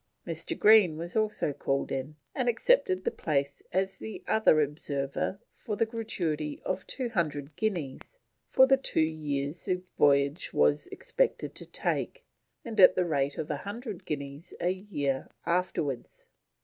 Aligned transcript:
Mr. 0.25 0.57
Green 0.57 0.97
was 0.97 1.15
also 1.15 1.53
called 1.53 1.91
in, 1.91 2.15
and 2.33 2.49
accepted 2.49 3.03
the 3.03 3.11
place 3.11 3.61
as 3.71 3.99
the 3.99 4.23
other 4.27 4.59
observer 4.59 5.39
for 5.53 5.75
the 5.75 5.85
gratuity 5.85 6.59
of 6.65 6.87
200 6.87 7.55
guineas 7.55 8.17
for 8.49 8.65
the 8.65 8.77
two 8.77 8.99
years 8.99 9.65
the 9.65 9.83
voyage 9.99 10.53
was 10.53 10.87
expected 10.87 11.53
to 11.53 11.67
take, 11.67 12.25
and 12.65 12.79
at 12.79 12.95
the 12.95 13.05
rate 13.05 13.37
of 13.37 13.49
100 13.49 14.03
guineas 14.03 14.55
a 14.59 14.71
year 14.71 15.27
afterwards. 15.45 16.27